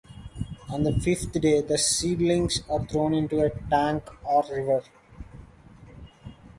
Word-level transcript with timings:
On 0.67 0.81
the 0.81 0.93
fifth 0.93 1.31
day, 1.33 1.61
the 1.61 1.77
seedlings 1.77 2.63
are 2.67 2.83
thrown 2.87 3.13
into 3.13 3.39
a 3.39 3.51
tank 3.69 4.03
or 4.25 4.43
river. 4.49 4.81